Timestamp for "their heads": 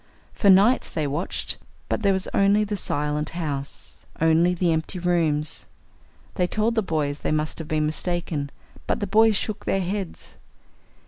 9.65-10.37